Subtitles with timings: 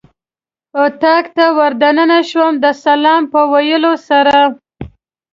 [0.83, 4.37] اتاق ته ور دننه شوم د سلام په ویلو سره.